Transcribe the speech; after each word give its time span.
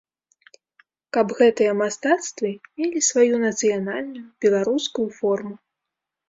Каб 1.17 1.27
гэтыя 1.41 1.75
мастацтвы 1.81 2.51
мелі 2.83 2.99
сваю 3.09 3.35
нацыянальную, 3.45 4.25
беларускую 4.47 5.07
форму. 5.21 5.55